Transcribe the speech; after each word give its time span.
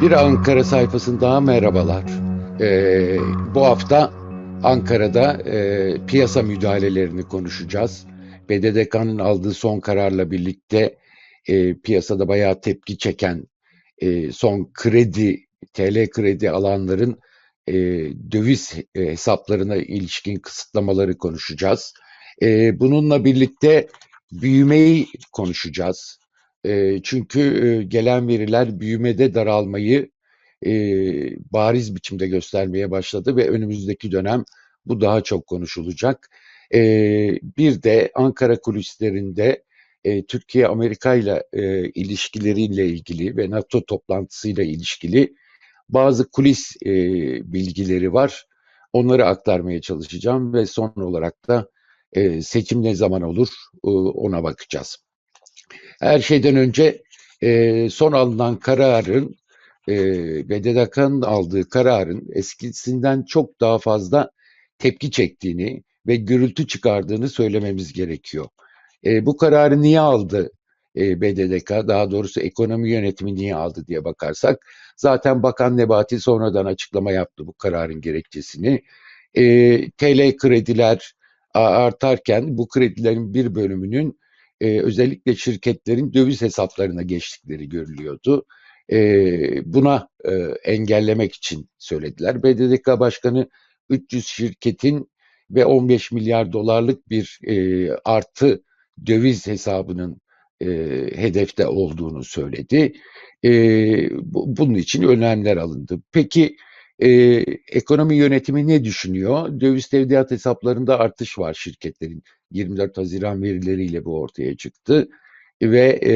Bir 0.00 0.12
Ankara 0.12 0.64
sayfasında 0.64 1.40
merhabalar. 1.40 2.04
Ee, 2.60 3.16
bu 3.54 3.64
hafta 3.64 4.12
Ankara'da 4.62 5.32
e, 5.32 6.06
piyasa 6.06 6.42
müdahalelerini 6.42 7.22
konuşacağız. 7.22 8.06
BDDK'nın 8.48 9.18
aldığı 9.18 9.54
son 9.54 9.80
kararla 9.80 10.30
birlikte 10.30 10.96
e, 11.48 11.74
piyasada 11.74 12.28
bayağı 12.28 12.60
tepki 12.60 12.98
çeken 12.98 13.44
e, 13.98 14.32
son 14.32 14.70
kredi, 14.74 15.40
TL 15.72 16.10
kredi 16.10 16.50
alanların 16.50 17.18
e, 17.68 17.74
döviz 18.32 18.74
e, 18.94 19.00
hesaplarına 19.00 19.76
ilişkin 19.76 20.36
kısıtlamaları 20.36 21.18
konuşacağız. 21.18 21.94
E, 22.42 22.80
bununla 22.80 23.24
birlikte 23.24 23.88
büyümeyi 24.32 25.06
konuşacağız. 25.32 26.18
E, 26.64 27.02
çünkü 27.02 27.40
e, 27.40 27.82
gelen 27.82 28.28
veriler 28.28 28.80
büyümede 28.80 29.34
daralmayı 29.34 30.10
e, 30.66 30.72
bariz 31.52 31.96
biçimde 31.96 32.28
göstermeye 32.28 32.90
başladı 32.90 33.36
ve 33.36 33.48
önümüzdeki 33.48 34.12
dönem 34.12 34.44
bu 34.86 35.00
daha 35.00 35.20
çok 35.20 35.46
konuşulacak. 35.46 36.30
E, 36.74 36.80
bir 37.58 37.82
de 37.82 38.10
Ankara 38.14 38.60
kulislerinde 38.60 39.64
e, 40.04 40.26
Türkiye 40.26 40.66
Amerika 40.66 41.14
ile 41.14 41.44
e, 41.52 41.88
ilişkileriyle 41.88 42.86
ilgili 42.86 43.36
ve 43.36 43.50
NATO 43.50 43.84
toplantısıyla 43.84 44.64
ilişkili 44.64 45.34
bazı 45.88 46.30
kulis 46.30 46.76
e, 46.86 46.92
bilgileri 47.52 48.12
var. 48.12 48.46
Onları 48.92 49.26
aktarmaya 49.26 49.80
çalışacağım 49.80 50.54
ve 50.54 50.66
son 50.66 50.92
olarak 50.96 51.48
da 51.48 51.68
e, 52.12 52.42
seçim 52.42 52.82
ne 52.82 52.94
zaman 52.94 53.22
olur 53.22 53.48
e, 53.84 53.88
ona 53.90 54.42
bakacağız. 54.42 54.96
Her 56.00 56.18
şeyden 56.18 56.56
önce 56.56 57.02
e, 57.42 57.90
son 57.90 58.12
alınan 58.12 58.56
kararın 58.56 59.34
e, 59.88 59.94
BDDK'nın 60.48 61.22
aldığı 61.22 61.68
kararın 61.68 62.28
eskisinden 62.32 63.22
çok 63.22 63.60
daha 63.60 63.78
fazla 63.78 64.30
tepki 64.78 65.10
çektiğini 65.10 65.82
ve 66.06 66.16
gürültü 66.16 66.66
çıkardığını 66.66 67.28
söylememiz 67.28 67.92
gerekiyor. 67.92 68.46
E, 69.04 69.26
bu 69.26 69.36
kararı 69.36 69.82
niye 69.82 70.00
aldı 70.00 70.50
e, 70.96 71.20
BDDK? 71.20 71.70
Daha 71.70 72.10
doğrusu 72.10 72.40
ekonomi 72.40 72.90
yönetimi 72.90 73.34
niye 73.34 73.54
aldı 73.54 73.86
diye 73.86 74.04
bakarsak 74.04 74.66
zaten 74.96 75.42
Bakan 75.42 75.76
Nebati 75.76 76.20
sonradan 76.20 76.66
açıklama 76.66 77.12
yaptı 77.12 77.46
bu 77.46 77.52
kararın 77.52 78.00
gerekçesini. 78.00 78.82
E, 79.34 79.42
TL 79.90 80.36
krediler 80.36 81.14
artarken 81.54 82.58
bu 82.58 82.68
kredilerin 82.68 83.34
bir 83.34 83.54
bölümünün 83.54 84.18
e, 84.60 84.80
özellikle 84.80 85.36
şirketlerin 85.36 86.12
döviz 86.12 86.42
hesaplarına 86.42 87.02
geçtikleri 87.02 87.68
görülüyordu. 87.68 88.44
E, 88.92 89.72
buna 89.72 90.08
e, 90.24 90.32
engellemek 90.64 91.34
için 91.34 91.68
söylediler. 91.78 92.42
BDDK 92.42 92.86
Başkanı 92.86 93.48
300 93.88 94.26
şirketin 94.26 95.10
ve 95.50 95.64
15 95.64 96.12
milyar 96.12 96.52
dolarlık 96.52 97.10
bir 97.10 97.38
e, 97.46 97.90
artı 98.04 98.62
döviz 99.06 99.46
hesabının 99.46 100.20
e, 100.60 100.66
hedefte 101.14 101.66
olduğunu 101.66 102.24
söyledi. 102.24 102.92
E, 103.44 103.50
bu, 104.10 104.56
bunun 104.56 104.74
için 104.74 105.02
önlemler 105.02 105.56
alındı. 105.56 106.00
Peki 106.12 106.56
e, 106.98 107.08
ekonomi 107.68 108.16
yönetimi 108.16 108.68
ne 108.68 108.84
düşünüyor? 108.84 109.60
Döviz 109.60 109.88
tevdiat 109.88 110.30
hesaplarında 110.30 110.98
artış 110.98 111.38
var 111.38 111.54
şirketlerin. 111.54 112.22
24 112.50 112.98
Haziran 112.98 113.42
verileriyle 113.42 114.04
bu 114.04 114.20
ortaya 114.20 114.56
çıktı 114.56 115.08
ve 115.62 116.00
e, 116.06 116.12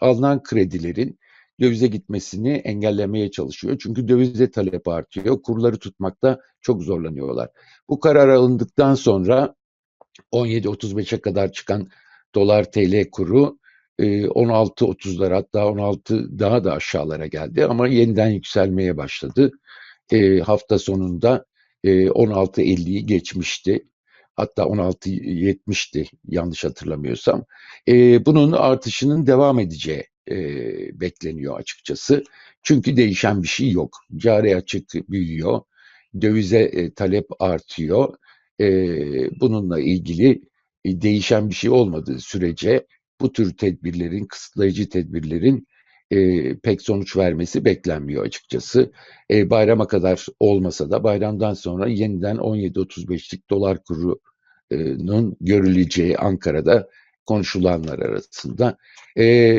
alınan 0.00 0.42
kredilerin 0.42 1.18
dövize 1.60 1.86
gitmesini 1.86 2.52
engellemeye 2.52 3.30
çalışıyor. 3.30 3.76
Çünkü 3.82 4.08
dövize 4.08 4.50
talep 4.50 4.88
artıyor. 4.88 5.42
Kurları 5.42 5.78
tutmakta 5.78 6.40
çok 6.60 6.82
zorlanıyorlar. 6.82 7.48
Bu 7.88 8.00
karar 8.00 8.28
alındıktan 8.28 8.94
sonra 8.94 9.54
17.35'e 10.32 11.20
kadar 11.20 11.52
çıkan 11.52 11.88
dolar 12.36 12.70
TL 12.72 13.10
kuru 13.10 13.58
16.30'lar 13.98 15.32
hatta 15.32 15.66
16 15.66 16.38
daha 16.38 16.64
da 16.64 16.72
aşağılara 16.72 17.26
geldi 17.26 17.64
ama 17.64 17.88
yeniden 17.88 18.28
yükselmeye 18.28 18.96
başladı. 18.96 19.52
E, 20.12 20.38
hafta 20.40 20.78
sonunda 20.78 21.44
e, 21.84 22.08
16.50'yi 22.08 23.06
geçmişti. 23.06 23.88
Hatta 24.34 24.62
16.70'ti 24.62 26.06
yanlış 26.28 26.64
hatırlamıyorsam. 26.64 27.44
E, 27.88 28.26
bunun 28.26 28.52
artışının 28.52 29.26
devam 29.26 29.58
edeceği 29.58 30.04
e, 30.30 30.36
bekleniyor 31.00 31.58
açıkçası. 31.60 32.24
Çünkü 32.62 32.96
değişen 32.96 33.42
bir 33.42 33.48
şey 33.48 33.70
yok. 33.70 33.96
Cari 34.16 34.56
açık 34.56 34.94
büyüyor. 35.10 35.60
Dövize 36.20 36.58
e, 36.58 36.94
talep 36.94 37.26
artıyor. 37.38 38.14
E, 38.60 38.66
bununla 39.40 39.80
ilgili 39.80 40.30
e, 40.30 40.40
değişen 40.86 41.48
bir 41.48 41.54
şey 41.54 41.70
olmadığı 41.70 42.20
sürece 42.20 42.86
bu 43.20 43.32
tür 43.32 43.56
tedbirlerin, 43.56 44.24
kısıtlayıcı 44.24 44.88
tedbirlerin 44.88 45.66
e, 46.10 46.58
pek 46.58 46.82
sonuç 46.82 47.16
vermesi 47.16 47.64
beklenmiyor 47.64 48.24
açıkçası. 48.24 48.92
E, 49.30 49.50
bayrama 49.50 49.86
kadar 49.86 50.26
olmasa 50.40 50.90
da 50.90 51.04
bayramdan 51.04 51.54
sonra 51.54 51.88
yeniden 51.88 52.36
17.35'lik 52.36 53.50
dolar 53.50 53.78
kurunun 53.84 55.36
görüleceği 55.40 56.18
Ankara'da 56.18 56.88
konuşulanlar 57.26 57.98
arasında. 57.98 58.76
E, 59.18 59.58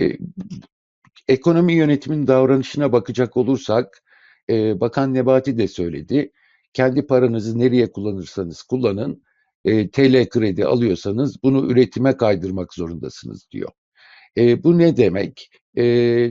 ekonomi 1.28 1.74
yönetimin 1.74 2.28
davranışına 2.28 2.92
bakacak 2.92 3.38
olursak, 3.38 4.04
e, 4.50 4.80
Bakan 4.80 5.14
Nebati 5.14 5.58
de 5.58 5.68
söyledi. 5.68 6.32
Kendi 6.74 7.08
paranızı 7.08 7.60
nereye 7.60 7.92
kullanırsanız 7.92 8.64
kullanın, 8.64 9.24
e, 9.68 9.90
TL 9.90 10.30
kredi 10.30 10.66
alıyorsanız 10.66 11.44
bunu 11.44 11.72
üretime 11.72 12.18
kaydırmak 12.18 12.74
zorundasınız 12.74 13.48
diyor. 13.52 13.72
E, 14.38 14.64
bu 14.64 14.78
ne 14.78 14.98
demek? 14.98 15.50
E, 15.78 15.84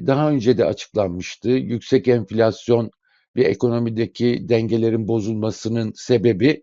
daha 0.07 0.31
önce 0.31 0.59
de 0.59 0.65
açıklanmıştı. 0.65 1.51
Yüksek 1.51 2.09
enflasyon 2.09 2.91
ve 3.37 3.45
ekonomideki 3.45 4.49
dengelerin 4.49 5.09
bozulmasının 5.09 5.93
sebebi 5.97 6.63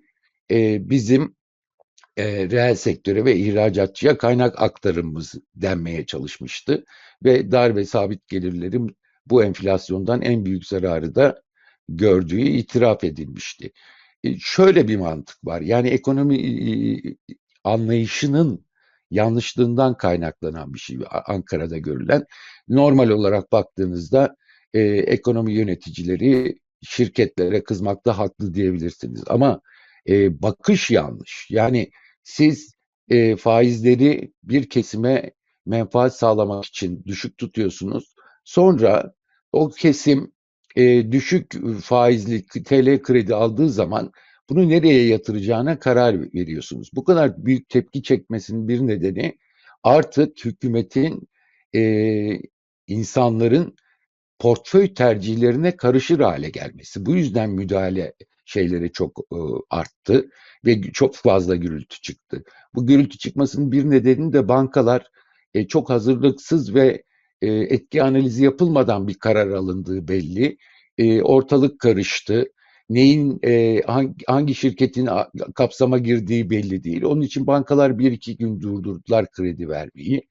e, 0.51 0.89
bizim 0.89 1.35
e, 2.17 2.50
reel 2.50 2.75
sektöre 2.75 3.25
ve 3.25 3.35
ihracatçıya 3.35 4.17
kaynak 4.17 4.62
aktarımımız 4.62 5.35
denmeye 5.56 6.06
çalışmıştı. 6.06 6.85
Ve 7.23 7.51
dar 7.51 7.75
ve 7.75 7.85
sabit 7.85 8.28
gelirlerin 8.28 8.97
bu 9.25 9.44
enflasyondan 9.44 10.22
en 10.22 10.45
büyük 10.45 10.66
zararı 10.66 11.16
da 11.16 11.44
gördüğü 11.89 12.41
itiraf 12.41 13.03
edilmişti. 13.03 13.72
Şöyle 14.39 14.88
bir 14.88 14.97
mantık 14.97 15.38
var. 15.45 15.61
Yani 15.61 15.89
ekonomi 15.89 16.38
anlayışının 17.63 18.66
yanlışlığından 19.11 19.97
kaynaklanan 19.97 20.73
bir 20.73 20.79
şey 20.79 20.97
Ankara'da 21.28 21.78
görülen. 21.78 22.25
Normal 22.67 23.09
olarak 23.09 23.51
baktığınızda 23.51 24.35
e, 24.73 24.81
ekonomi 24.81 25.53
yöneticileri 25.53 26.59
şirketlere 26.81 27.63
kızmakta 27.63 28.17
haklı 28.17 28.53
diyebilirsiniz. 28.53 29.23
Ama 29.28 29.62
e, 30.09 30.41
bakış 30.41 30.91
yanlış. 30.91 31.47
Yani 31.50 31.91
siz 32.23 32.75
e, 33.09 33.35
faizleri 33.35 34.33
bir 34.44 34.69
kesime 34.69 35.31
menfaat 35.66 36.17
sağlamak 36.17 36.66
için 36.66 37.03
düşük 37.06 37.38
tutuyorsunuz. 37.38 38.16
Sonra 38.44 39.13
o 39.51 39.69
kesim 39.69 40.31
e, 40.75 41.11
düşük 41.11 41.53
faizli 41.81 42.45
TL 42.45 43.01
kredi 43.01 43.35
aldığı 43.35 43.69
zaman 43.69 44.11
bunu 44.50 44.69
nereye 44.69 45.07
yatıracağına 45.07 45.80
karar 45.80 46.33
veriyorsunuz. 46.33 46.89
Bu 46.95 47.03
kadar 47.03 47.45
büyük 47.45 47.69
tepki 47.69 48.03
çekmesinin 48.03 48.68
bir 48.68 48.80
nedeni 48.80 49.38
artık 49.83 50.45
hükümetin 50.45 51.27
e, 51.75 51.81
insanların 52.88 53.75
portföy 54.39 54.94
tercihlerine 54.94 55.77
karışır 55.77 56.19
hale 56.19 56.50
gelmesi. 56.50 57.06
Bu 57.06 57.15
yüzden 57.15 57.50
müdahale 57.50 58.13
şeyleri 58.45 58.92
çok 58.92 59.19
e, 59.19 59.38
arttı 59.69 60.30
ve 60.65 60.81
çok 60.81 61.15
fazla 61.15 61.56
gürültü 61.56 62.01
çıktı. 62.01 62.44
Bu 62.75 62.88
gürültü 62.88 63.18
çıkmasının 63.18 63.71
bir 63.71 63.89
nedeni 63.89 64.33
de 64.33 64.47
bankalar 64.47 65.07
e, 65.53 65.68
çok 65.68 65.89
hazırlıksız 65.89 66.75
ve 66.75 67.03
e, 67.42 67.47
etki 67.51 68.03
analizi 68.03 68.44
yapılmadan 68.44 69.07
bir 69.07 69.13
karar 69.13 69.47
alındığı 69.50 70.07
belli. 70.07 70.57
E, 70.98 71.22
ortalık 71.22 71.80
karıştı. 71.80 72.45
Neyin 72.90 73.40
e, 73.44 73.81
hangi, 73.81 74.25
hangi 74.28 74.56
şirketin 74.56 75.10
kapsama 75.56 75.98
girdiği 75.98 76.50
belli 76.50 76.84
değil. 76.84 77.04
Onun 77.04 77.22
için 77.22 77.48
bankalar 77.48 78.00
bir 78.00 78.12
iki 78.12 78.38
gün 78.38 78.62
durdurdular 78.62 79.31
kredi 79.31 79.69
vermeyi. 79.69 80.28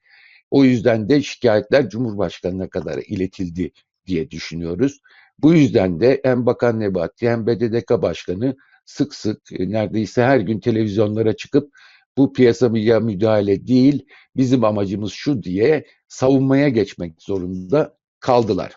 O 0.51 0.63
yüzden 0.63 1.09
de 1.09 1.21
şikayetler 1.21 1.89
Cumhurbaşkanı'na 1.89 2.69
kadar 2.69 3.03
iletildi 3.07 3.71
diye 4.07 4.31
düşünüyoruz. 4.31 4.99
Bu 5.39 5.53
yüzden 5.53 5.99
de 5.99 6.21
hem 6.23 6.45
Bakan 6.45 6.79
Nebati 6.79 7.29
hem 7.29 7.47
BDDK 7.47 7.89
Başkanı 8.01 8.55
sık 8.85 9.15
sık 9.15 9.41
e, 9.59 9.69
neredeyse 9.69 10.23
her 10.23 10.39
gün 10.39 10.59
televizyonlara 10.59 11.35
çıkıp 11.35 11.73
bu 12.17 12.33
piyasaya 12.33 12.99
müdahale 12.99 13.67
değil 13.67 14.05
bizim 14.35 14.63
amacımız 14.63 15.13
şu 15.13 15.43
diye 15.43 15.85
savunmaya 16.07 16.69
geçmek 16.69 17.21
zorunda 17.21 17.97
kaldılar. 18.19 18.75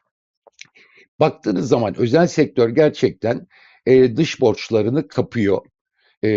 Baktığınız 1.20 1.68
zaman 1.68 1.94
özel 1.98 2.26
sektör 2.26 2.68
gerçekten 2.68 3.46
e, 3.86 4.16
dış 4.16 4.40
borçlarını 4.40 5.08
kapıyor 5.08 5.66
e, 6.22 6.30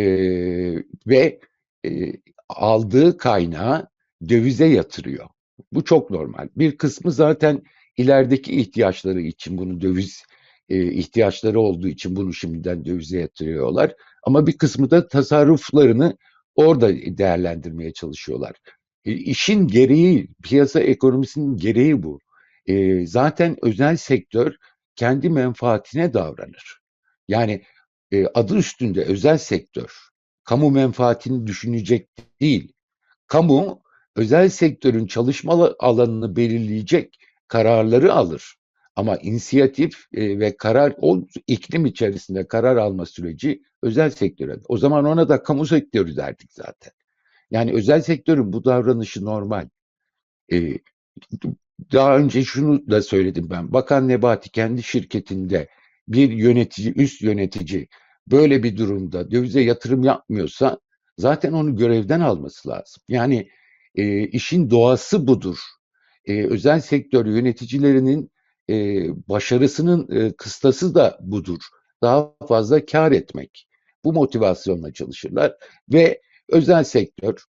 ve 1.07 1.39
e, 1.85 2.13
aldığı 2.49 3.17
kaynağı 3.17 3.87
dövize 4.29 4.65
yatırıyor. 4.65 5.27
Bu 5.71 5.83
çok 5.83 6.09
normal. 6.09 6.47
Bir 6.55 6.77
kısmı 6.77 7.11
zaten 7.11 7.63
ilerideki 7.97 8.61
ihtiyaçları 8.61 9.21
için 9.21 9.57
bunu 9.57 9.81
döviz 9.81 10.23
e, 10.69 10.91
ihtiyaçları 10.91 11.59
olduğu 11.59 11.87
için 11.87 12.15
bunu 12.15 12.33
şimdiden 12.33 12.85
dövize 12.85 13.19
yatırıyorlar. 13.19 13.95
Ama 14.23 14.47
bir 14.47 14.57
kısmı 14.57 14.91
da 14.91 15.07
tasarruflarını 15.07 16.17
orada 16.55 16.89
değerlendirmeye 17.17 17.93
çalışıyorlar. 17.93 18.55
E, 19.05 19.11
işin 19.11 19.67
gereği, 19.67 20.27
piyasa 20.43 20.79
ekonomisinin 20.79 21.57
gereği 21.57 22.03
bu. 22.03 22.19
E, 22.65 23.05
zaten 23.07 23.55
özel 23.61 23.97
sektör 23.97 24.55
kendi 24.99 25.29
menfaatine 25.29 26.13
davranır. 26.13 26.79
Yani 27.27 27.63
e, 28.11 28.25
adı 28.27 28.55
üstünde 28.55 29.03
özel 29.03 29.37
sektör, 29.37 29.93
kamu 30.43 30.71
menfaatini 30.71 31.47
düşünecek 31.47 32.09
değil. 32.41 32.73
Kamu 33.27 33.81
özel 34.15 34.49
sektörün 34.49 35.07
çalışma 35.07 35.75
alanını 35.79 36.35
belirleyecek 36.35 37.19
kararları 37.47 38.13
alır. 38.13 38.55
Ama 38.95 39.17
inisiyatif 39.17 40.05
e, 40.13 40.39
ve 40.39 40.57
karar 40.57 40.93
o 40.97 41.21
iklim 41.47 41.85
içerisinde 41.85 42.47
karar 42.47 42.75
alma 42.75 43.05
süreci 43.05 43.63
özel 43.83 44.09
sektöre. 44.09 44.57
O 44.67 44.77
zaman 44.77 45.05
ona 45.05 45.29
da 45.29 45.43
kamu 45.43 45.65
sektörü 45.65 46.15
derdik 46.15 46.53
zaten. 46.53 46.93
Yani 47.51 47.73
özel 47.73 48.01
sektörün 48.01 48.53
bu 48.53 48.65
davranışı 48.65 49.25
normal. 49.25 49.69
E, 50.51 50.77
daha 51.91 52.17
önce 52.17 52.43
şunu 52.43 52.91
da 52.91 53.01
söyledim 53.01 53.49
ben. 53.49 53.73
Bakan 53.73 54.07
Nebati 54.07 54.49
kendi 54.51 54.83
şirketinde 54.83 55.67
bir 56.07 56.31
yönetici, 56.31 56.93
üst 56.95 57.21
yönetici 57.21 57.87
böyle 58.27 58.63
bir 58.63 58.77
durumda 58.77 59.31
dövize 59.31 59.61
yatırım 59.61 60.03
yapmıyorsa 60.03 60.79
zaten 61.17 61.53
onu 61.53 61.75
görevden 61.75 62.19
alması 62.19 62.69
lazım. 62.69 63.03
Yani 63.07 63.49
e, 63.95 64.27
işin 64.27 64.69
doğası 64.69 65.27
budur. 65.27 65.57
E, 66.25 66.43
özel 66.45 66.79
sektör 66.79 67.25
yöneticilerinin 67.25 68.31
e, 68.69 68.75
başarısının 69.29 70.11
e, 70.15 70.31
kıstası 70.31 70.95
da 70.95 71.17
budur. 71.21 71.61
Daha 72.01 72.33
fazla 72.47 72.85
kar 72.85 73.11
etmek. 73.11 73.67
Bu 74.03 74.13
motivasyonla 74.13 74.93
çalışırlar 74.93 75.55
ve 75.93 76.21
özel 76.49 76.83
sektör 76.83 77.45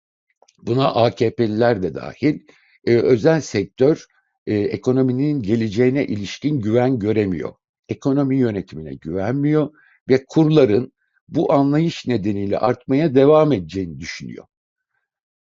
buna 0.62 0.94
AKP'liler 0.94 1.82
de 1.82 1.94
dahil 1.94 2.40
e, 2.86 2.96
özel 2.96 3.40
sektör 3.40 4.06
e, 4.49 4.55
ekonominin 4.55 5.43
geleceğine 5.43 6.06
ilişkin 6.06 6.61
güven 6.61 6.99
göremiyor. 6.99 7.55
Ekonomi 7.89 8.37
yönetimine 8.37 8.95
güvenmiyor 8.95 9.71
ve 10.09 10.25
kurların 10.29 10.93
bu 11.29 11.53
anlayış 11.53 12.06
nedeniyle 12.06 12.59
artmaya 12.59 13.15
devam 13.15 13.53
edeceğini 13.53 14.00
düşünüyor. 14.00 14.45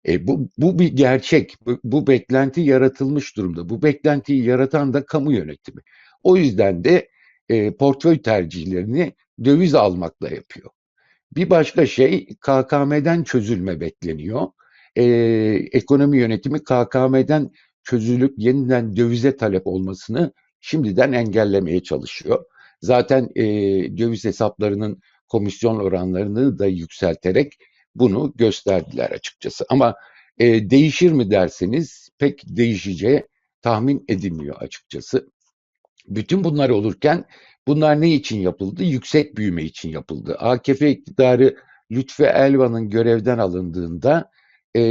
E, 0.07 0.27
bu, 0.27 0.49
bu 0.57 0.79
bir 0.79 0.87
gerçek. 0.87 1.55
Bu, 1.65 1.79
bu 1.83 2.07
beklenti 2.07 2.61
yaratılmış 2.61 3.37
durumda. 3.37 3.69
Bu 3.69 3.81
beklentiyi 3.81 4.43
yaratan 4.43 4.93
da 4.93 5.05
kamu 5.05 5.33
yönetimi. 5.33 5.81
O 6.23 6.37
yüzden 6.37 6.83
de 6.83 7.09
e, 7.49 7.75
portföy 7.75 8.21
tercihlerini 8.21 9.13
döviz 9.43 9.75
almakla 9.75 10.29
yapıyor. 10.29 10.69
Bir 11.35 11.49
başka 11.49 11.85
şey 11.85 12.25
KKM'den 12.25 13.23
çözülme 13.23 13.81
bekleniyor. 13.81 14.47
E, 14.95 15.03
ekonomi 15.71 16.17
yönetimi 16.17 16.59
KKM'den 16.59 17.51
çözülüp 17.89 18.33
yeniden 18.37 18.95
dövize 18.97 19.37
talep 19.37 19.67
olmasını 19.67 20.33
şimdiden 20.61 21.11
engellemeye 21.11 21.83
çalışıyor. 21.83 22.45
Zaten 22.81 23.29
e, 23.35 23.43
döviz 23.97 24.25
hesaplarının 24.25 25.01
komisyon 25.27 25.79
oranlarını 25.79 26.59
da 26.59 26.65
yükselterek 26.65 27.53
bunu 27.95 28.33
gösterdiler 28.35 29.11
açıkçası. 29.11 29.65
Ama 29.69 29.95
e, 30.37 30.69
değişir 30.69 31.11
mi 31.11 31.31
derseniz 31.31 32.09
pek 32.17 32.41
değişeceği 32.45 33.23
tahmin 33.61 34.05
edilmiyor 34.07 34.55
açıkçası. 34.55 35.29
Bütün 36.07 36.43
bunlar 36.43 36.69
olurken 36.69 37.25
bunlar 37.67 38.01
ne 38.01 38.13
için 38.13 38.39
yapıldı? 38.39 38.83
Yüksek 38.83 39.37
büyüme 39.37 39.63
için 39.63 39.89
yapıldı. 39.89 40.35
AKP 40.39 40.91
iktidarı 40.91 41.57
Lütfü 41.91 42.23
Elvan'ın 42.23 42.89
görevden 42.89 43.37
alındığında 43.37 44.31
e, 44.75 44.81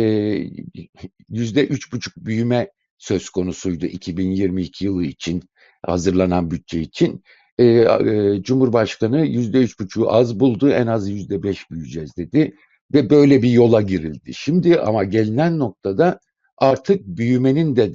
yüzde 1.29 1.67
üç 1.67 1.93
buçuk 1.93 2.17
büyüme 2.17 2.71
söz 2.99 3.31
konusuydu 3.31 3.87
2022 3.87 4.85
yılı 4.85 5.05
için 5.05 5.43
hazırlanan 5.87 6.51
bütçe 6.51 6.81
için. 6.81 7.23
E, 7.59 7.65
e, 7.65 8.43
Cumhurbaşkanı 8.43 9.27
yüzde 9.27 9.59
üç 9.59 9.81
buçuğu 9.81 10.13
az 10.13 10.41
buldu, 10.41 10.71
en 10.71 10.87
az 10.87 11.09
yüzde 11.09 11.43
beş 11.43 11.71
büyüyeceğiz 11.71 12.17
dedi 12.17 12.57
ve 12.95 13.11
böyle 13.11 13.43
bir 13.43 13.51
yola 13.51 13.83
girildi. 13.83 14.35
Şimdi 14.35 14.81
ama 14.81 15.05
gelinen 15.05 15.59
noktada 15.59 16.21
artık 16.59 17.07
büyümenin 17.07 17.77
de 17.77 17.93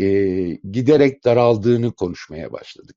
e, 0.00 0.06
giderek 0.70 1.24
daraldığını 1.24 1.92
konuşmaya 1.92 2.52
başladık. 2.52 2.96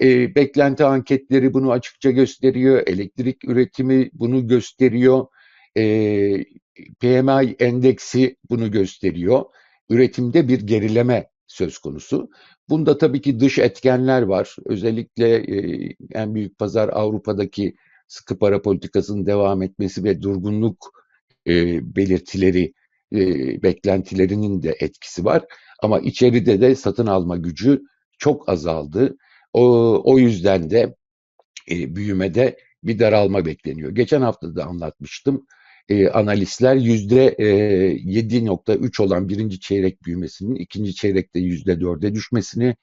E, 0.00 0.34
beklenti 0.34 0.84
anketleri 0.84 1.54
bunu 1.54 1.72
açıkça 1.72 2.10
gösteriyor, 2.10 2.82
elektrik 2.86 3.44
üretimi 3.44 4.10
bunu 4.12 4.48
gösteriyor, 4.48 5.26
e, 5.76 5.82
PMI 7.00 7.56
endeksi 7.58 8.36
bunu 8.50 8.70
gösteriyor. 8.70 9.44
Üretimde 9.88 10.48
bir 10.48 10.60
gerileme 10.60 11.30
söz 11.46 11.78
konusu. 11.78 12.30
Bunda 12.68 12.98
tabii 12.98 13.20
ki 13.20 13.40
dış 13.40 13.58
etkenler 13.58 14.22
var. 14.22 14.56
Özellikle 14.64 15.36
en 16.12 16.34
büyük 16.34 16.58
pazar 16.58 16.88
Avrupa'daki 16.88 17.74
sıkı 18.08 18.38
para 18.38 18.62
politikasının 18.62 19.26
devam 19.26 19.62
etmesi 19.62 20.04
ve 20.04 20.22
durgunluk 20.22 20.92
belirtileri, 21.96 22.72
beklentilerinin 23.62 24.62
de 24.62 24.76
etkisi 24.80 25.24
var. 25.24 25.44
Ama 25.82 26.00
içeride 26.00 26.60
de 26.60 26.74
satın 26.74 27.06
alma 27.06 27.36
gücü 27.36 27.82
çok 28.18 28.48
azaldı. 28.48 29.16
O, 29.52 29.62
o 30.04 30.18
yüzden 30.18 30.70
de 30.70 30.94
büyümede 31.70 32.56
bir 32.82 32.98
daralma 32.98 33.46
bekleniyor. 33.46 33.90
Geçen 33.90 34.20
hafta 34.20 34.56
da 34.56 34.64
anlatmıştım. 34.64 35.46
E, 35.88 36.08
analistler 36.08 36.76
yüzde 36.76 37.26
e, 37.38 37.46
7.3 37.96 39.02
olan 39.02 39.28
birinci 39.28 39.60
çeyrek 39.60 40.04
büyümesinin 40.04 40.54
ikinci 40.54 40.94
çeyrekte 40.94 41.40
yüzde 41.40 41.72
4'e 41.80 42.14
düşmesini, 42.14 42.76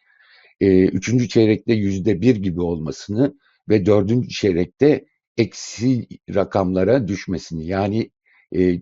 e, 0.61 0.85
üçüncü 0.85 1.29
çeyrekte 1.29 1.73
yüzde 1.73 2.21
1 2.21 2.35
gibi 2.35 2.61
olmasını 2.61 3.35
ve 3.69 3.85
dördüncü 3.85 4.29
çeyrekte 4.29 5.05
eksi 5.37 6.07
rakamlara 6.35 7.07
düşmesini 7.07 7.65
yani 7.65 8.11
e, 8.55 8.81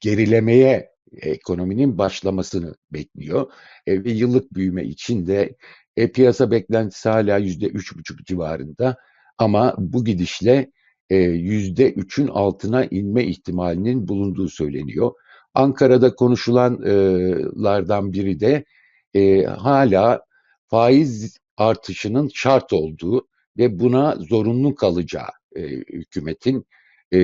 gerilemeye 0.00 0.92
ekonominin 1.12 1.98
başlamasını 1.98 2.74
bekliyor. 2.92 3.52
E, 3.86 4.04
ve 4.04 4.10
yıllık 4.10 4.54
büyüme 4.54 4.84
için 4.84 5.26
de 5.26 5.56
e, 5.96 6.12
piyasa 6.12 6.50
beklentisi 6.50 7.08
hala 7.08 7.38
yüzde 7.38 7.66
üç 7.66 7.96
buçuk 7.96 8.26
civarında 8.26 8.96
ama 9.38 9.74
bu 9.78 10.04
gidişle 10.04 10.70
yüzde 11.10 11.92
üçün 11.92 12.28
altına 12.28 12.84
inme 12.84 13.24
ihtimalinin 13.24 14.08
bulunduğu 14.08 14.48
söyleniyor. 14.48 15.12
Ankara'da 15.54 16.14
konuşulanlardan 16.14 18.12
biri 18.12 18.40
de 18.40 18.64
e, 19.14 19.44
hala 19.44 20.24
faiz 20.68 21.36
artışının 21.56 22.30
şart 22.34 22.72
olduğu 22.72 23.28
ve 23.58 23.78
buna 23.78 24.16
zorunlu 24.16 24.74
kalacağı 24.74 25.30
e, 25.56 25.62
hükümetin 25.70 26.66
e, 27.12 27.16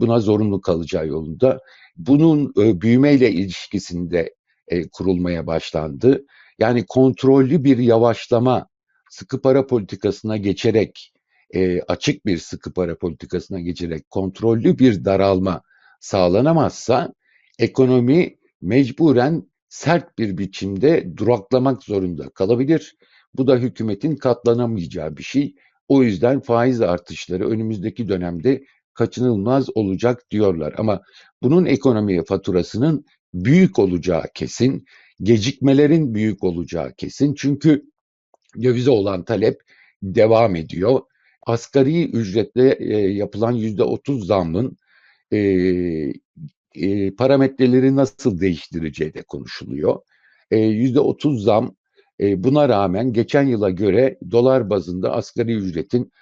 buna 0.00 0.20
zorunlu 0.20 0.60
kalacağı 0.60 1.06
yolunda. 1.06 1.60
Bunun 1.96 2.52
e, 2.58 2.80
büyümeyle 2.80 3.30
ilişkisinde 3.32 4.34
e, 4.68 4.88
kurulmaya 4.88 5.46
başlandı. 5.46 6.24
Yani 6.58 6.86
kontrollü 6.88 7.64
bir 7.64 7.78
yavaşlama 7.78 8.68
sıkı 9.10 9.40
para 9.40 9.66
politikasına 9.66 10.36
geçerek 10.36 11.12
e, 11.54 11.80
açık 11.80 12.26
bir 12.26 12.38
sıkı 12.38 12.72
para 12.72 12.98
politikasına 12.98 13.60
geçerek 13.60 14.10
kontrollü 14.10 14.78
bir 14.78 15.04
daralma 15.04 15.62
sağlanamazsa 16.00 17.12
ekonomi 17.58 18.36
mecburen 18.62 19.42
sert 19.68 20.18
bir 20.18 20.38
biçimde 20.38 21.16
duraklamak 21.16 21.82
zorunda 21.82 22.28
kalabilir. 22.28 22.96
Bu 23.34 23.46
da 23.46 23.56
hükümetin 23.56 24.16
katlanamayacağı 24.16 25.16
bir 25.16 25.22
şey. 25.22 25.54
O 25.88 26.02
yüzden 26.02 26.40
faiz 26.40 26.80
artışları 26.80 27.48
önümüzdeki 27.48 28.08
dönemde 28.08 28.64
kaçınılmaz 28.94 29.76
olacak 29.76 30.30
diyorlar. 30.30 30.74
Ama 30.78 31.02
bunun 31.42 31.64
ekonomiye 31.64 32.24
faturasının 32.24 33.04
büyük 33.34 33.78
olacağı 33.78 34.24
kesin, 34.34 34.84
gecikmelerin 35.22 36.14
büyük 36.14 36.44
olacağı 36.44 36.92
kesin. 36.94 37.34
Çünkü 37.34 37.82
dövize 38.62 38.90
olan 38.90 39.24
talep 39.24 39.60
devam 40.02 40.56
ediyor. 40.56 41.00
Asgari 41.46 42.10
ücretle 42.10 42.76
e, 42.80 42.98
yapılan 42.98 43.52
yüzde 43.52 43.82
otuz 43.82 44.26
zammın 44.26 44.76
e, 45.32 45.38
e, 46.74 47.14
parametreleri 47.16 47.96
nasıl 47.96 48.40
değiştireceği 48.40 49.14
de 49.14 49.22
konuşuluyor. 49.22 50.00
E, 50.50 50.58
yüzde 50.58 51.00
otuz 51.00 51.42
zam 51.44 51.76
e, 52.20 52.44
buna 52.44 52.68
rağmen 52.68 53.12
geçen 53.12 53.42
yıla 53.46 53.70
göre 53.70 54.18
dolar 54.30 54.70
bazında 54.70 55.12
asgari 55.12 55.54
ücretin 55.54 56.12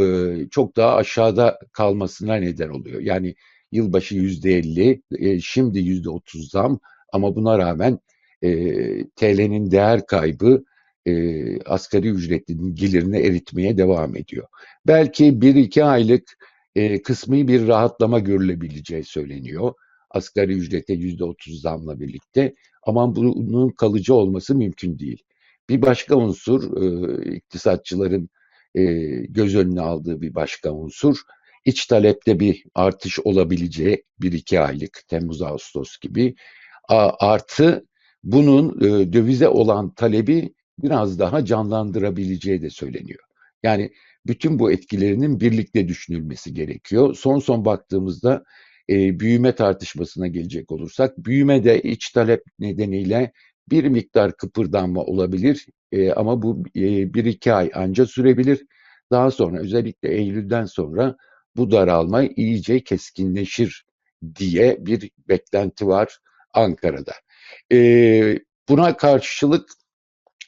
e, 0.00 0.04
çok 0.50 0.76
daha 0.76 0.96
aşağıda 0.96 1.58
kalmasına 1.72 2.34
neden 2.34 2.68
oluyor. 2.68 3.00
Yani 3.00 3.34
yılbaşı 3.72 4.14
yüzde 4.14 4.58
elli, 4.58 5.02
e, 5.18 5.40
şimdi 5.40 5.78
yüzde 5.78 6.10
otuz 6.10 6.50
zam 6.50 6.80
ama 7.12 7.36
buna 7.36 7.58
rağmen 7.58 7.98
e, 8.42 8.50
TL'nin 9.08 9.70
değer 9.70 10.06
kaybı 10.06 10.64
e, 11.06 11.62
asgari 11.62 12.08
ücretlinin 12.08 12.74
gelirini 12.74 13.18
eritmeye 13.18 13.76
devam 13.76 14.16
ediyor. 14.16 14.46
Belki 14.86 15.40
bir 15.40 15.54
iki 15.54 15.84
aylık 15.84 16.38
e, 16.74 17.02
kısmi 17.02 17.48
bir 17.48 17.68
rahatlama 17.68 18.18
görülebileceği 18.18 19.04
söyleniyor. 19.04 19.72
Asgari 20.10 20.52
ücrete 20.52 20.92
yüzde 20.92 21.24
otuz 21.24 21.60
zamla 21.60 22.00
birlikte 22.00 22.54
ama 22.82 23.16
bunun 23.16 23.68
kalıcı 23.68 24.14
olması 24.14 24.54
mümkün 24.54 24.98
değil. 24.98 25.22
Bir 25.68 25.82
başka 25.82 26.16
unsur 26.16 26.82
e, 26.82 27.34
iktisatçıların 27.34 28.28
e, 28.74 28.82
göz 29.28 29.56
önüne 29.56 29.80
aldığı 29.80 30.20
bir 30.20 30.34
başka 30.34 30.72
unsur 30.72 31.16
iç 31.64 31.86
talepte 31.86 32.40
bir 32.40 32.64
artış 32.74 33.20
olabileceği 33.20 34.04
bir 34.20 34.32
iki 34.32 34.60
aylık 34.60 35.00
Temmuz-Ağustos 35.08 35.98
gibi 36.00 36.34
A, 36.88 37.10
artı 37.18 37.86
bunun 38.24 38.80
e, 38.80 39.12
dövize 39.12 39.48
olan 39.48 39.94
talebi 39.94 40.54
biraz 40.82 41.18
daha 41.18 41.44
canlandırabileceği 41.44 42.62
de 42.62 42.70
söyleniyor. 42.70 43.20
Yani 43.62 43.90
bütün 44.26 44.58
bu 44.58 44.72
etkilerinin 44.72 45.40
birlikte 45.40 45.88
düşünülmesi 45.88 46.54
gerekiyor. 46.54 47.14
Son 47.14 47.38
son 47.38 47.64
baktığımızda 47.64 48.44
e, 48.90 49.20
büyüme 49.20 49.54
tartışmasına 49.54 50.26
gelecek 50.26 50.72
olursak, 50.72 51.18
büyüme 51.18 51.64
de 51.64 51.82
iç 51.82 52.10
talep 52.10 52.42
nedeniyle 52.58 53.32
bir 53.70 53.84
miktar 53.84 54.36
kıpırdanma 54.36 55.00
olabilir 55.00 55.66
e, 55.92 56.12
ama 56.12 56.42
bu 56.42 56.62
e, 56.76 57.14
bir 57.14 57.24
iki 57.24 57.52
ay 57.52 57.70
anca 57.74 58.06
sürebilir. 58.06 58.66
Daha 59.10 59.30
sonra 59.30 59.60
özellikle 59.60 60.08
Eylül'den 60.14 60.64
sonra 60.64 61.16
bu 61.56 61.70
daralma 61.70 62.22
iyice 62.24 62.84
keskinleşir 62.84 63.84
diye 64.36 64.76
bir 64.86 65.10
beklenti 65.28 65.86
var 65.86 66.18
Ankara'da. 66.54 67.12
E, 67.72 68.38
buna 68.68 68.96
karşılık 68.96 69.70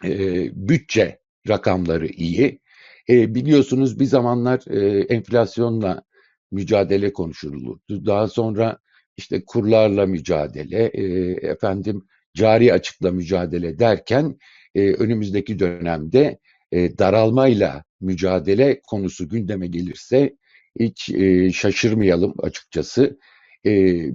e, 0.04 0.50
bütçe 0.68 1.18
rakamları 1.48 2.06
iyi. 2.06 2.60
E, 3.08 3.34
biliyorsunuz 3.34 4.00
bir 4.00 4.04
zamanlar 4.04 4.62
e, 4.70 5.00
enflasyonla 5.00 6.02
mücadele 6.50 7.12
konuşulurdu. 7.12 8.06
Daha 8.06 8.28
sonra 8.28 8.78
işte 9.16 9.44
kurlarla 9.46 10.06
mücadele, 10.06 10.90
e, 10.94 11.02
efendim 11.48 12.06
cari 12.34 12.72
açıkla 12.72 13.12
mücadele 13.12 13.78
derken 13.78 14.38
e, 14.74 14.92
önümüzdeki 14.92 15.58
dönemde 15.58 16.38
e, 16.72 16.98
daralmayla 16.98 17.84
mücadele 18.00 18.80
konusu 18.88 19.28
gündeme 19.28 19.66
gelirse 19.66 20.36
hiç 20.80 21.10
e, 21.10 21.52
şaşırmayalım 21.52 22.34
açıkçası. 22.38 23.18
E, 23.66 23.70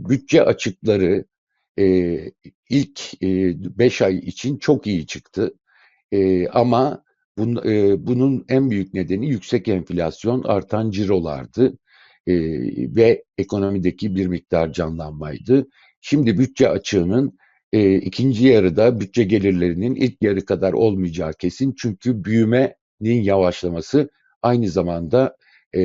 bütçe 0.10 0.44
açıkları 0.44 1.25
e, 1.79 2.17
ilk 2.70 3.22
5 3.22 4.01
e, 4.01 4.06
ay 4.06 4.17
için 4.17 4.58
çok 4.58 4.88
iyi 4.88 5.08
çıktı. 5.08 5.53
E, 6.11 6.47
ama 6.47 7.03
bun, 7.37 7.55
e, 7.65 8.07
bunun 8.07 8.45
en 8.49 8.69
büyük 8.71 8.93
nedeni 8.93 9.29
yüksek 9.29 9.67
enflasyon, 9.67 10.43
artan 10.43 10.91
cirolardı 10.91 11.77
e, 12.27 12.33
ve 12.95 13.23
ekonomideki 13.37 14.15
bir 14.15 14.27
miktar 14.27 14.73
canlanmaydı. 14.73 15.67
Şimdi 16.01 16.37
bütçe 16.37 16.69
açığının 16.69 17.37
e, 17.73 17.95
ikinci 17.95 18.47
yarıda 18.47 18.99
bütçe 18.99 19.23
gelirlerinin 19.23 19.95
ilk 19.95 20.23
yarı 20.23 20.45
kadar 20.45 20.73
olmayacağı 20.73 21.33
kesin. 21.33 21.75
Çünkü 21.77 22.23
büyümenin 22.23 23.21
yavaşlaması 23.21 24.09
aynı 24.41 24.69
zamanda 24.69 25.37
e, 25.73 25.81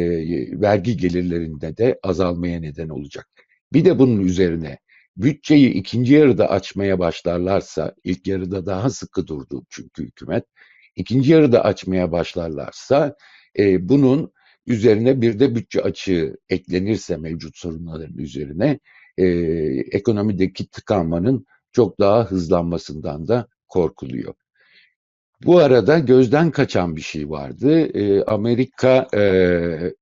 vergi 0.60 0.96
gelirlerinde 0.96 1.76
de 1.76 1.98
azalmaya 2.02 2.60
neden 2.60 2.88
olacak. 2.88 3.28
Bir 3.72 3.84
de 3.84 3.98
bunun 3.98 4.20
üzerine 4.20 4.78
bütçeyi 5.16 5.70
ikinci 5.70 6.14
yarıda 6.14 6.50
açmaya 6.50 6.98
başlarlarsa, 6.98 7.94
ilk 8.04 8.26
yarıda 8.26 8.66
daha 8.66 8.90
sıkı 8.90 9.26
durdu 9.26 9.66
çünkü 9.70 10.04
hükümet, 10.04 10.44
ikinci 10.96 11.32
yarıda 11.32 11.64
açmaya 11.64 12.12
başlarlarsa 12.12 13.16
e, 13.58 13.88
bunun 13.88 14.32
üzerine 14.66 15.20
bir 15.20 15.38
de 15.38 15.54
bütçe 15.54 15.82
açığı 15.82 16.36
eklenirse 16.48 17.16
mevcut 17.16 17.56
sorunların 17.56 18.18
üzerine 18.18 18.78
e, 19.18 19.26
ekonomideki 19.92 20.68
tıkanmanın 20.70 21.46
çok 21.72 22.00
daha 22.00 22.24
hızlanmasından 22.24 23.28
da 23.28 23.48
korkuluyor. 23.68 24.34
Bu 25.44 25.58
arada 25.58 25.98
gözden 25.98 26.50
kaçan 26.50 26.96
bir 26.96 27.00
şey 27.00 27.30
vardı. 27.30 27.98
E, 27.98 28.24
Amerika 28.24 29.08
e, 29.14 29.94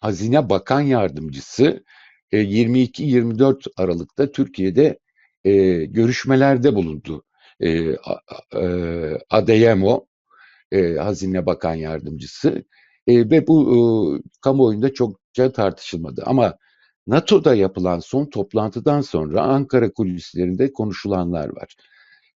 Hazine 0.00 0.50
Bakan 0.50 0.80
Yardımcısı 0.80 1.84
22-24 2.32 3.68
e, 3.68 3.82
Aralık'ta 3.82 4.30
Türkiye'de 4.32 4.98
e, 5.44 5.84
görüşmelerde 5.84 6.74
bulundu. 6.74 7.24
E, 7.60 7.70
e, 7.70 8.66
Adeyemo 9.30 10.06
e, 10.72 10.94
Hazine 10.94 11.46
Bakan 11.46 11.74
Yardımcısı 11.74 12.64
e, 13.06 13.30
ve 13.30 13.46
bu 13.46 13.74
e, 13.74 13.78
kamuoyunda 14.40 14.94
çokça 14.94 15.52
tartışılmadı. 15.52 16.22
Ama 16.26 16.58
NATO'da 17.06 17.54
yapılan 17.54 17.98
son 17.98 18.26
toplantıdan 18.26 19.00
sonra 19.00 19.42
Ankara 19.42 19.92
kulislerinde 19.92 20.72
konuşulanlar 20.72 21.48
var. 21.48 21.76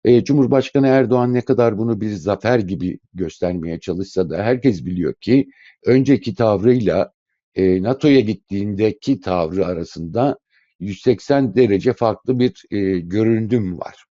E, 0.04 0.25
Cumhurbaşkanı 0.25 0.87
Erdoğan 0.87 1.34
ne 1.34 1.40
kadar 1.40 1.78
bunu 1.78 2.00
bir 2.00 2.11
zafer 2.11 2.58
gibi 2.58 2.99
göstermeye 3.14 3.80
çalışsa 3.80 4.30
da 4.30 4.38
herkes 4.38 4.84
biliyor 4.84 5.14
ki 5.14 5.50
önceki 5.87 6.34
tavrıyla 6.34 7.12
e, 7.54 7.82
NATO'ya 7.82 8.21
gittiğindeki 8.21 9.21
tavrı 9.21 9.66
arasında 9.66 10.38
180 10.80 11.54
derece 11.54 11.92
farklı 11.92 12.38
bir 12.38 12.64
e, 12.71 12.99
görünüm 12.99 13.78
var. 13.78 14.04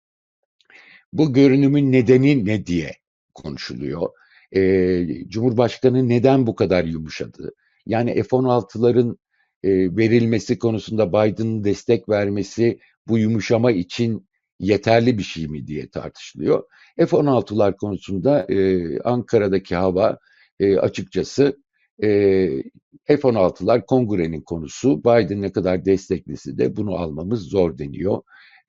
Bu 1.13 1.33
görünümün 1.33 1.91
nedeni 1.91 2.45
ne 2.45 2.65
diye 2.65 2.95
konuşuluyor. 3.33 4.09
E, 4.55 5.29
Cumhurbaşkanı 5.29 6.09
neden 6.09 6.47
bu 6.47 6.55
kadar 6.55 6.83
yumuşadı? 6.83 7.51
Yani 7.85 8.13
F-16'ların 8.13 9.17
e, 9.63 9.97
verilmesi 9.97 10.59
konusunda 10.59 11.09
Biden'ın 11.09 11.63
destek 11.63 12.09
vermesi 12.09 12.79
bu 13.07 13.17
yumuşama 13.17 13.71
için 13.71 14.27
yeterli 14.59 15.17
bir 15.17 15.23
şey 15.23 15.47
mi 15.47 15.67
diye 15.67 15.89
tartışılıyor. 15.89 16.63
F-16'lar 16.97 17.77
konusunda 17.77 18.45
e, 18.49 18.99
Ankara'daki 18.99 19.75
hava 19.75 20.17
e, 20.59 20.77
açıkçası 20.77 21.57
F-16'lar 21.99 23.85
kongrenin 23.85 24.41
konusu. 24.41 24.99
Biden 25.03 25.41
ne 25.41 25.51
kadar 25.51 25.85
desteklisi 25.85 26.57
de 26.57 26.75
bunu 26.75 26.95
almamız 26.95 27.41
zor 27.41 27.77
deniyor. 27.77 28.21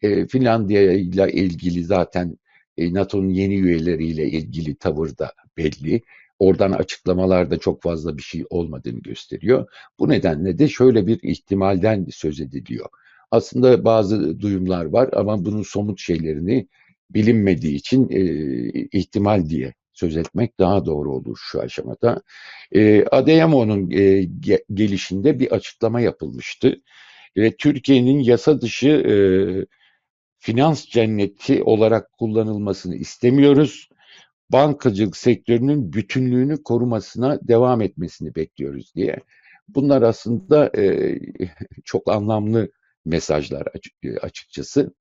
E, 0.02 0.26
Finlandiya 0.26 0.92
ile 0.92 1.32
ilgili 1.32 1.84
zaten 1.84 2.38
e, 2.76 2.94
NATO'nun 2.94 3.28
yeni 3.28 3.54
üyeleriyle 3.54 4.30
ilgili 4.30 4.74
tavır 4.74 5.18
da 5.18 5.32
belli. 5.56 6.02
Oradan 6.38 6.72
açıklamalarda 6.72 7.58
çok 7.58 7.82
fazla 7.82 8.16
bir 8.16 8.22
şey 8.22 8.44
olmadığını 8.50 9.00
gösteriyor. 9.00 9.66
Bu 9.98 10.08
nedenle 10.08 10.58
de 10.58 10.68
şöyle 10.68 11.06
bir 11.06 11.22
ihtimalden 11.22 12.06
söz 12.10 12.40
ediliyor. 12.40 12.86
Aslında 13.30 13.84
bazı 13.84 14.40
duyumlar 14.40 14.84
var 14.84 15.10
ama 15.12 15.44
bunun 15.44 15.62
somut 15.62 16.00
şeylerini 16.00 16.68
bilinmediği 17.10 17.74
için 17.74 18.08
e, 18.10 18.20
ihtimal 18.98 19.48
diye 19.48 19.74
söz 20.00 20.16
etmek 20.16 20.58
daha 20.58 20.86
doğru 20.86 21.12
olur 21.14 21.38
şu 21.42 21.60
aşamada. 21.60 22.22
E, 22.72 23.04
Adeyamo'nun 23.04 23.90
e, 23.90 24.22
ge, 24.40 24.64
gelişinde 24.74 25.40
bir 25.40 25.52
açıklama 25.52 26.00
yapılmıştı. 26.00 26.80
Ve 27.36 27.56
Türkiye'nin 27.56 28.18
yasa 28.18 28.60
dışı 28.60 28.88
e, 28.88 29.14
finans 30.38 30.86
cenneti 30.86 31.62
olarak 31.62 32.12
kullanılmasını 32.12 32.96
istemiyoruz. 32.96 33.88
Bankacılık 34.52 35.16
sektörünün 35.16 35.92
bütünlüğünü 35.92 36.62
korumasına 36.62 37.38
devam 37.42 37.80
etmesini 37.80 38.34
bekliyoruz 38.34 38.94
diye. 38.94 39.16
Bunlar 39.68 40.02
aslında 40.02 40.70
e, 40.76 41.18
çok 41.84 42.10
anlamlı 42.10 42.70
mesajlar 43.04 43.66
açıkçası. 44.22 44.92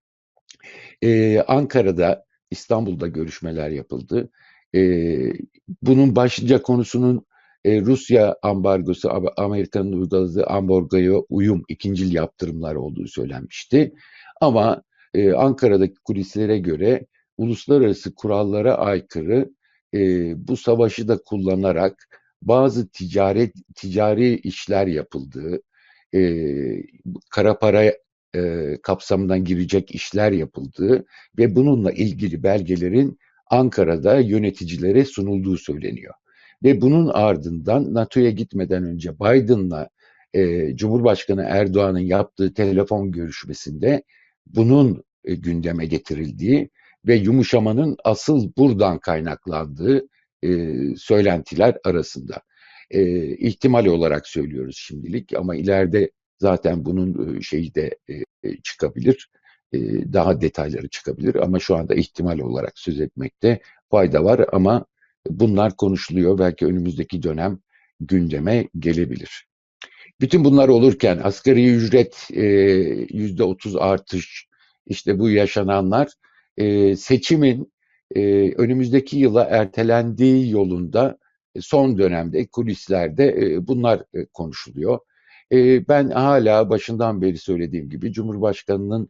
Ee, 1.02 1.40
Ankara'da, 1.48 2.26
İstanbul'da 2.52 3.08
görüşmeler 3.08 3.70
yapıldı. 3.70 4.30
Ee, 4.76 5.34
bunun 5.82 6.16
başlıca 6.16 6.62
konusunun 6.62 7.26
e, 7.66 7.82
Rusya 7.82 8.36
ambargosu, 8.42 9.32
Amerika'nın 9.38 9.94
uyguladığı 9.94 10.46
ambargoya 10.46 11.20
uyum, 11.30 11.64
ikincil 11.70 12.14
yaptırımlar 12.14 12.76
olduğu 12.76 13.08
söylenmişti. 13.08 13.94
Ama 14.42 14.84
e, 15.14 15.32
Ankara'daki 15.32 15.96
kulislere 16.04 16.58
göre 16.58 17.06
uluslararası 17.38 18.16
kurallara 18.16 18.76
aykırı 18.76 19.50
e, 19.94 20.00
bu 20.48 20.58
savaşı 20.58 21.08
da 21.08 21.18
kullanarak 21.26 22.08
bazı 22.42 22.90
ticaret 22.90 23.54
ticari 23.76 24.36
işler 24.38 24.88
yapıldığı, 24.88 25.62
e, 26.16 26.22
kara 27.32 27.60
para 27.60 27.94
e, 28.36 28.76
kapsamından 28.84 29.44
girecek 29.44 29.96
işler 29.96 30.32
yapıldığı 30.32 31.06
ve 31.38 31.56
bununla 31.56 31.92
ilgili 31.92 32.44
belgelerin 32.44 33.20
Ankara'da 33.50 34.20
yöneticilere 34.20 35.06
sunulduğu 35.06 35.58
söyleniyor. 35.58 36.14
Ve 36.64 36.82
bunun 36.82 37.08
ardından 37.08 37.94
NATO'ya 37.94 38.30
gitmeden 38.30 38.84
önce 38.84 39.20
Biden'la 39.20 39.90
e, 40.34 40.76
Cumhurbaşkanı 40.76 41.46
Erdoğan'ın 41.50 42.00
yaptığı 42.00 42.54
telefon 42.54 43.12
görüşmesinde 43.12 44.04
bunun 44.48 45.04
e, 45.24 45.36
gündeme 45.36 45.86
getirildiği 45.86 46.70
ve 47.08 47.16
yumuşamanın 47.16 47.98
asıl 48.04 48.52
buradan 48.58 49.00
kaynaklandığı 49.00 50.08
e, 50.44 50.76
söylentiler 50.96 51.78
arasında. 51.84 52.42
E, 52.92 53.28
ihtimal 53.38 53.86
olarak 53.86 54.28
söylüyoruz 54.28 54.78
şimdilik 54.80 55.34
ama 55.34 55.56
ileride 55.56 56.12
zaten 56.38 56.86
bunun 56.86 57.38
e, 57.38 57.42
şeyi 57.42 57.76
de 57.76 57.98
e, 58.44 58.58
çıkabilir. 58.64 59.30
Daha 60.14 60.42
detayları 60.42 60.88
çıkabilir 60.88 61.36
ama 61.36 61.60
şu 61.60 61.76
anda 61.76 61.96
ihtimal 61.96 62.40
olarak 62.40 62.80
söz 62.80 63.00
etmekte 63.00 63.60
fayda 63.92 64.24
var 64.24 64.46
ama 64.54 64.86
bunlar 65.30 65.76
konuşuluyor. 65.76 66.40
Belki 66.40 66.66
önümüzdeki 66.66 67.24
dönem 67.24 67.60
gündeme 68.00 68.68
gelebilir. 68.80 69.48
Bütün 70.22 70.44
bunlar 70.44 70.68
olurken 70.68 71.20
asgari 71.24 71.76
ücret 71.76 72.28
yüzde 73.14 73.44
otuz 73.44 73.76
artış, 73.76 74.48
işte 74.86 75.20
bu 75.20 75.30
yaşananlar 75.30 76.08
seçimin 76.96 77.74
önümüzdeki 78.58 79.18
yıla 79.18 79.44
ertelendiği 79.44 80.52
yolunda 80.52 81.18
son 81.60 81.98
dönemde 81.98 82.48
kulislerde 82.48 83.58
bunlar 83.68 84.04
konuşuluyor. 84.34 85.00
Ben 85.90 86.10
hala 86.10 86.70
başından 86.70 87.22
beri 87.22 87.38
söylediğim 87.38 87.90
gibi 87.90 88.14
Cumhurbaşkanı'nın 88.14 89.10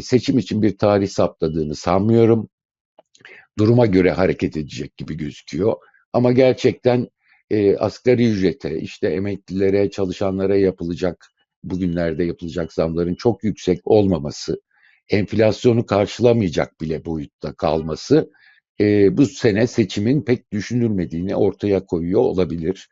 seçim 0.00 0.38
için 0.38 0.62
bir 0.62 0.78
tarih 0.78 1.08
saptadığını 1.08 1.74
sanmıyorum. 1.74 2.48
Duruma 3.58 3.86
göre 3.86 4.10
hareket 4.10 4.56
edecek 4.56 4.96
gibi 4.96 5.16
gözüküyor. 5.16 5.74
Ama 6.12 6.32
gerçekten 6.32 7.08
e, 7.50 7.76
asgari 7.76 8.30
ücrete, 8.30 8.80
işte 8.80 9.08
emeklilere, 9.08 9.90
çalışanlara 9.90 10.56
yapılacak, 10.56 11.26
bugünlerde 11.64 12.24
yapılacak 12.24 12.72
zamların 12.72 13.14
çok 13.14 13.44
yüksek 13.44 13.80
olmaması, 13.84 14.60
enflasyonu 15.08 15.86
karşılamayacak 15.86 16.80
bile 16.80 17.04
boyutta 17.04 17.54
kalması 17.54 18.30
e, 18.80 19.16
bu 19.16 19.26
sene 19.26 19.66
seçimin 19.66 20.22
pek 20.22 20.52
düşünülmediğini 20.52 21.36
ortaya 21.36 21.86
koyuyor 21.86 22.20
olabilir. 22.20 22.88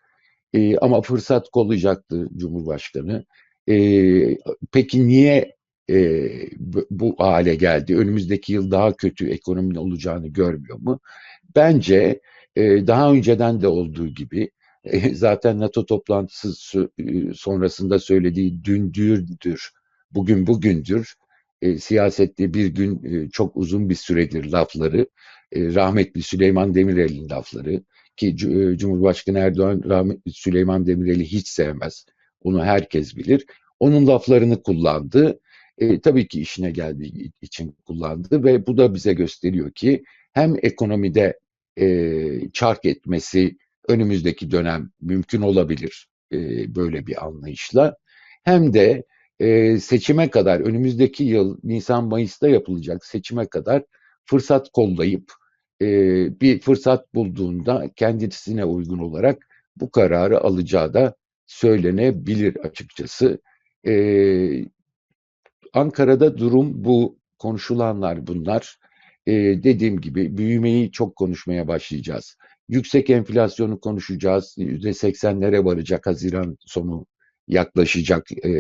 E, 0.55 0.77
ama 0.79 1.03
fırsat 1.03 1.51
kollayacaktı 1.51 2.29
Cumhurbaşkanı. 2.37 3.25
E, 3.69 3.77
peki 4.73 5.09
niye 5.09 5.57
e, 5.91 6.29
bu 6.91 7.15
hale 7.19 7.55
geldi? 7.55 7.97
Önümüzdeki 7.97 8.53
yıl 8.53 8.71
daha 8.71 8.97
kötü 8.97 9.29
ekonominin 9.29 9.79
olacağını 9.79 10.29
görmüyor 10.29 10.79
mu? 10.79 11.01
Bence 11.57 12.21
e, 12.57 12.87
daha 12.87 13.13
önceden 13.13 13.61
de 13.61 13.69
olduğu 13.69 14.09
gibi 14.09 14.51
e, 14.85 15.15
zaten 15.15 15.61
NATO 15.61 15.87
toplantısı 15.87 16.91
sonrasında 17.35 17.99
söylediği 17.99 18.65
dündürdür, 18.65 19.71
bugün 20.11 20.47
bugündür 20.47 21.15
e, 21.63 21.79
siyasette 21.79 22.55
bir 22.55 22.67
gün 22.67 23.05
e, 23.05 23.31
çok 23.31 23.57
uzun 23.57 23.91
bir 23.91 23.95
süredir 23.95 24.53
lafları, 24.53 25.07
e, 25.53 25.75
rahmetli 25.75 26.23
Süleyman 26.23 26.75
Demirel'in 26.75 27.31
lafları 27.31 27.83
ki 28.17 28.37
Cumhurbaşkanı 28.77 29.39
Erdoğan 29.39 29.83
rahmetli 29.85 30.33
Süleyman 30.33 30.87
Demirel'i 30.87 31.25
hiç 31.25 31.49
sevmez. 31.49 32.07
Onu 32.41 32.65
herkes 32.65 33.17
bilir. 33.17 33.47
Onun 33.81 34.07
laflarını 34.07 34.63
kullandı. 34.63 35.41
E, 35.79 36.01
tabii 36.01 36.29
ki 36.29 36.41
işine 36.41 36.71
geldiği 36.71 37.33
için 37.43 37.77
kullandı 37.87 38.45
ve 38.45 38.67
bu 38.67 38.77
da 38.79 38.95
bize 38.95 39.13
gösteriyor 39.15 39.71
ki 39.71 40.05
hem 40.33 40.55
ekonomide 40.63 41.39
e, 41.81 42.51
çark 42.53 42.85
etmesi 42.85 43.57
önümüzdeki 43.89 44.51
dönem 44.51 44.91
mümkün 45.01 45.43
olabilir 45.43 46.09
e, 46.33 46.39
böyle 46.75 47.07
bir 47.07 47.25
anlayışla 47.27 47.97
hem 48.45 48.73
de 48.73 49.05
e, 49.41 49.79
seçime 49.79 50.31
kadar 50.31 50.61
önümüzdeki 50.61 51.25
yıl 51.25 51.59
Nisan-Mayıs'ta 51.65 52.49
yapılacak 52.49 53.05
seçime 53.05 53.47
kadar 53.47 53.85
fırsat 54.25 54.69
kollayıp 54.73 55.33
e, 55.83 55.87
bir 56.41 56.61
fırsat 56.61 57.15
bulduğunda 57.15 57.91
kendisine 57.97 58.65
uygun 58.65 58.99
olarak 58.99 59.47
bu 59.77 59.91
kararı 59.91 60.41
alacağı 60.41 60.95
da 60.95 61.15
söylenebilir 61.47 62.57
açıkçası. 62.57 63.41
E, 63.87 63.95
Ankara'da 65.75 66.39
durum 66.39 66.85
bu, 66.85 67.19
konuşulanlar 67.39 68.27
bunlar. 68.27 68.77
E, 69.27 69.33
dediğim 69.63 70.01
gibi 70.01 70.37
büyümeyi 70.39 70.91
çok 70.93 71.17
konuşmaya 71.17 71.69
başlayacağız. 71.69 72.37
Yüksek 72.69 73.11
enflasyonu 73.11 73.81
konuşacağız. 73.81 74.55
%80'lere 74.59 75.65
varacak 75.65 76.07
Haziran 76.07 76.57
sonu 76.67 77.07
yaklaşacak 77.49 78.45
e, 78.45 78.51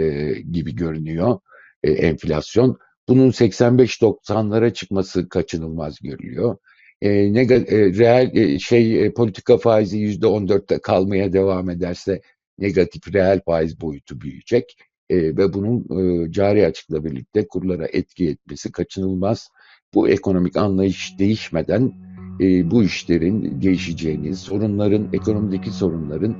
gibi 0.52 0.74
görünüyor 0.74 1.38
e, 1.82 1.90
enflasyon. 1.90 2.78
Bunun 3.08 3.30
85-90'lara 3.30 4.72
çıkması 4.72 5.28
kaçınılmaz 5.28 5.98
görülüyor. 6.02 6.56
E, 7.02 7.08
neg- 7.08 7.68
e, 7.68 7.98
reel 7.98 8.36
e, 8.36 8.58
şey 8.58 9.04
e, 9.04 9.12
politika 9.12 9.58
faizi 9.58 9.98
%14'te 9.98 10.78
kalmaya 10.78 11.32
devam 11.32 11.70
ederse 11.70 12.20
negatif 12.58 13.14
reel 13.14 13.40
faiz 13.46 13.80
boyutu 13.80 14.20
büyüyecek 14.20 14.76
e, 15.14 15.36
ve 15.36 15.52
bunun 15.52 16.00
e, 16.00 16.32
cari 16.32 16.66
açıkla 16.66 17.04
birlikte 17.04 17.48
kurlara 17.48 17.86
etki 17.92 18.28
etmesi 18.28 18.72
kaçınılmaz. 18.72 19.50
Bu 19.94 20.08
ekonomik 20.08 20.56
anlayış 20.56 21.18
değişmeden 21.18 21.92
e, 22.40 22.70
bu 22.70 22.82
işlerin 22.82 23.62
değişeceğini, 23.62 24.36
sorunların, 24.36 25.08
ekonomideki 25.12 25.70
sorunların 25.70 26.36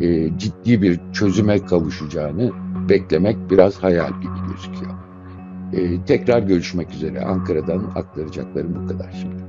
e, 0.00 0.38
ciddi 0.38 0.82
bir 0.82 1.00
çözüme 1.12 1.64
kavuşacağını 1.64 2.52
beklemek 2.88 3.50
biraz 3.50 3.76
hayal 3.76 4.08
gibi 4.08 4.52
gözüküyor. 4.52 4.94
E, 5.72 6.04
tekrar 6.04 6.42
görüşmek 6.42 6.90
üzere. 6.90 7.20
Ankara'dan 7.20 7.92
aktaracaklarım 7.94 8.74
bu 8.82 8.86
kadar 8.88 9.12
şimdi. 9.20 9.42